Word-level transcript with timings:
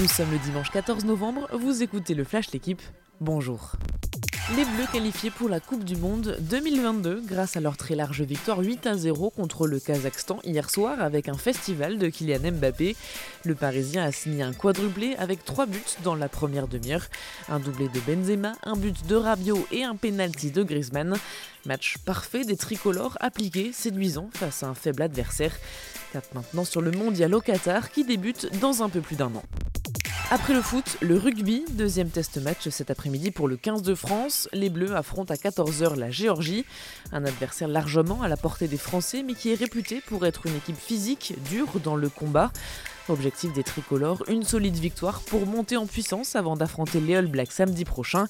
Nous 0.00 0.06
sommes 0.06 0.30
le 0.30 0.38
dimanche 0.38 0.70
14 0.70 1.06
novembre, 1.06 1.48
vous 1.52 1.82
écoutez 1.82 2.14
le 2.14 2.22
Flash 2.22 2.52
L'équipe. 2.52 2.80
Bonjour. 3.20 3.72
Les 4.56 4.64
Bleus 4.64 4.86
qualifiés 4.92 5.30
pour 5.30 5.48
la 5.48 5.58
Coupe 5.58 5.82
du 5.82 5.96
Monde 5.96 6.36
2022 6.38 7.22
grâce 7.26 7.56
à 7.56 7.60
leur 7.60 7.76
très 7.76 7.96
large 7.96 8.22
victoire 8.22 8.60
8 8.60 8.86
à 8.86 8.96
0 8.96 9.30
contre 9.30 9.66
le 9.66 9.80
Kazakhstan 9.80 10.38
hier 10.44 10.70
soir 10.70 11.00
avec 11.00 11.28
un 11.28 11.34
festival 11.34 11.98
de 11.98 12.08
Kylian 12.08 12.52
Mbappé. 12.52 12.94
Le 13.44 13.56
Parisien 13.56 14.04
a 14.04 14.12
signé 14.12 14.44
un 14.44 14.52
quadruplé 14.52 15.16
avec 15.16 15.44
trois 15.44 15.66
buts 15.66 15.82
dans 16.04 16.14
la 16.14 16.28
première 16.28 16.68
demi-heure. 16.68 17.06
Un 17.48 17.58
doublé 17.58 17.88
de 17.88 17.98
Benzema, 17.98 18.52
un 18.62 18.76
but 18.76 19.04
de 19.08 19.16
Rabiot 19.16 19.66
et 19.72 19.82
un 19.82 19.96
penalty 19.96 20.52
de 20.52 20.62
Griezmann. 20.62 21.16
Match 21.66 21.98
parfait 22.04 22.44
des 22.44 22.56
tricolores 22.56 23.18
appliqués, 23.20 23.72
séduisant 23.72 24.30
face 24.32 24.62
à 24.62 24.68
un 24.68 24.74
faible 24.74 25.02
adversaire. 25.02 25.56
Cap 26.12 26.24
maintenant 26.36 26.64
sur 26.64 26.82
le 26.82 26.92
mondial 26.92 27.34
au 27.34 27.40
Qatar 27.40 27.90
qui 27.90 28.04
débute 28.04 28.48
dans 28.60 28.84
un 28.84 28.88
peu 28.88 29.00
plus 29.00 29.16
d'un 29.16 29.34
an. 29.34 29.42
Après 30.30 30.52
le 30.52 30.60
foot, 30.60 30.98
le 31.00 31.16
rugby, 31.16 31.64
deuxième 31.70 32.10
test 32.10 32.36
match 32.36 32.68
cet 32.68 32.90
après-midi 32.90 33.30
pour 33.30 33.48
le 33.48 33.56
15 33.56 33.80
de 33.80 33.94
France. 33.94 34.46
Les 34.52 34.68
Bleus 34.68 34.94
affrontent 34.94 35.32
à 35.32 35.38
14h 35.38 35.96
la 35.96 36.10
Géorgie, 36.10 36.66
un 37.12 37.24
adversaire 37.24 37.66
largement 37.66 38.20
à 38.20 38.28
la 38.28 38.36
portée 38.36 38.68
des 38.68 38.76
Français 38.76 39.22
mais 39.22 39.32
qui 39.32 39.50
est 39.50 39.54
réputé 39.54 40.02
pour 40.06 40.26
être 40.26 40.44
une 40.44 40.54
équipe 40.56 40.76
physique, 40.76 41.32
dure 41.48 41.80
dans 41.82 41.96
le 41.96 42.10
combat. 42.10 42.52
Objectif 43.08 43.54
des 43.54 43.62
tricolores, 43.62 44.22
une 44.28 44.42
solide 44.42 44.76
victoire 44.76 45.20
pour 45.22 45.46
monter 45.46 45.78
en 45.78 45.86
puissance 45.86 46.36
avant 46.36 46.56
d'affronter 46.56 47.00
les 47.00 47.16
All 47.16 47.30
samedi 47.48 47.86
prochain. 47.86 48.26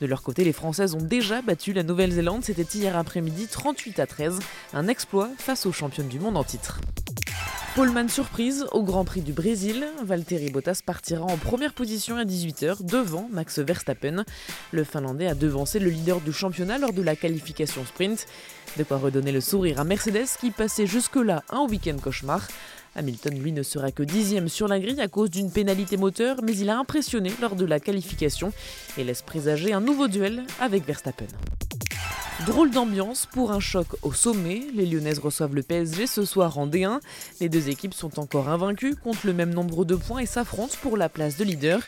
De 0.00 0.06
leur 0.06 0.22
côté, 0.22 0.44
les 0.44 0.52
Françaises 0.52 0.94
ont 0.94 1.02
déjà 1.02 1.42
battu 1.42 1.72
la 1.72 1.82
Nouvelle-Zélande, 1.82 2.44
c'était 2.44 2.78
hier 2.78 2.96
après-midi 2.96 3.48
38 3.48 3.98
à 3.98 4.06
13, 4.06 4.38
un 4.74 4.86
exploit 4.86 5.28
face 5.38 5.66
aux 5.66 5.72
championnes 5.72 6.08
du 6.08 6.20
monde 6.20 6.36
en 6.36 6.44
titre. 6.44 6.78
Poleman 7.74 8.06
surprise 8.06 8.66
au 8.72 8.82
Grand 8.82 9.06
Prix 9.06 9.22
du 9.22 9.32
Brésil. 9.32 9.86
Valtteri 10.02 10.50
Bottas 10.50 10.80
partira 10.84 11.24
en 11.24 11.38
première 11.38 11.72
position 11.72 12.18
à 12.18 12.24
18h 12.24 12.84
devant 12.84 13.30
Max 13.32 13.60
Verstappen. 13.60 14.26
Le 14.72 14.84
Finlandais 14.84 15.26
a 15.26 15.34
devancé 15.34 15.78
le 15.78 15.88
leader 15.88 16.20
du 16.20 16.34
championnat 16.34 16.76
lors 16.76 16.92
de 16.92 17.00
la 17.00 17.16
qualification 17.16 17.82
sprint. 17.86 18.26
De 18.76 18.84
quoi 18.84 18.98
redonner 18.98 19.32
le 19.32 19.40
sourire 19.40 19.80
à 19.80 19.84
Mercedes 19.84 20.28
qui 20.38 20.50
passait 20.50 20.86
jusque-là 20.86 21.44
un 21.48 21.66
week-end 21.66 21.96
cauchemar. 21.96 22.46
Hamilton, 22.94 23.38
lui, 23.40 23.52
ne 23.52 23.62
sera 23.62 23.90
que 23.90 24.02
dixième 24.02 24.48
sur 24.48 24.68
la 24.68 24.78
grille 24.78 25.00
à 25.00 25.08
cause 25.08 25.30
d'une 25.30 25.50
pénalité 25.50 25.96
moteur, 25.96 26.42
mais 26.42 26.54
il 26.54 26.68
a 26.68 26.78
impressionné 26.78 27.32
lors 27.40 27.56
de 27.56 27.64
la 27.64 27.80
qualification 27.80 28.52
et 28.98 29.04
laisse 29.04 29.22
présager 29.22 29.72
un 29.72 29.80
nouveau 29.80 30.08
duel 30.08 30.44
avec 30.60 30.86
Verstappen. 30.86 31.24
Drôle 32.46 32.72
d'ambiance 32.72 33.26
pour 33.26 33.52
un 33.52 33.60
choc 33.60 33.86
au 34.02 34.12
sommet. 34.12 34.62
Les 34.74 34.84
Lyonnaises 34.84 35.20
reçoivent 35.20 35.54
le 35.54 35.62
PSG 35.62 36.08
ce 36.08 36.24
soir 36.24 36.58
en 36.58 36.66
D1. 36.66 36.98
Les 37.40 37.48
deux 37.48 37.68
équipes 37.68 37.94
sont 37.94 38.18
encore 38.18 38.48
invaincues, 38.48 38.96
comptent 38.96 39.22
le 39.22 39.32
même 39.32 39.54
nombre 39.54 39.84
de 39.84 39.94
points 39.94 40.18
et 40.18 40.26
s'affrontent 40.26 40.74
pour 40.82 40.96
la 40.96 41.08
place 41.08 41.36
de 41.36 41.44
leader. 41.44 41.80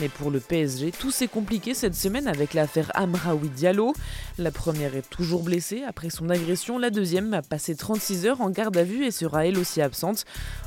Mais 0.00 0.10
pour 0.10 0.30
le 0.30 0.40
PSG, 0.40 0.92
tout 0.92 1.10
s'est 1.10 1.28
compliqué 1.28 1.72
cette 1.72 1.94
semaine 1.94 2.28
avec 2.28 2.52
l'affaire 2.52 2.90
Amraoui 2.94 3.48
Diallo. 3.48 3.94
La 4.36 4.50
première 4.50 4.94
est 4.94 5.08
toujours 5.08 5.42
blessée 5.42 5.84
après 5.88 6.10
son 6.10 6.28
agression, 6.28 6.76
la 6.76 6.90
deuxième 6.90 7.32
a 7.32 7.40
passé 7.40 7.74
36 7.74 8.26
heures 8.26 8.40
en 8.42 8.50
garde 8.50 8.76
à 8.76 8.84
vue 8.84 9.06
et 9.06 9.10
sera 9.10 9.46
elle 9.46 9.58
aussi 9.58 9.80
absente. 9.80 10.26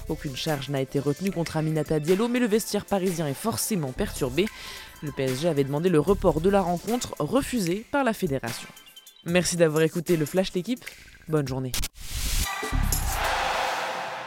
Aucune 0.10 0.36
charge 0.36 0.70
n'a 0.70 0.82
été 0.82 1.00
retenue 1.00 1.32
contre 1.32 1.58
Aminata 1.58 2.00
Diallo, 2.00 2.28
mais 2.28 2.40
le 2.40 2.48
vestiaire 2.48 2.86
parisien 2.86 3.28
est 3.28 3.36
forcément 3.36 3.92
perturbé. 3.92 4.48
Le 5.04 5.12
PSG 5.12 5.48
avait 5.48 5.64
demandé 5.64 5.90
le 5.90 6.00
report 6.00 6.42
de 6.42 6.50
la 6.50 6.62
rencontre, 6.62 7.14
refusé 7.20 7.86
par 7.92 8.04
la 8.04 8.14
fédération. 8.14 8.68
Merci 9.28 9.58
d'avoir 9.58 9.84
écouté 9.84 10.16
le 10.16 10.26
Flash 10.26 10.54
l'équipe. 10.54 10.84
Bonne 11.28 11.48
journée. 11.48 11.74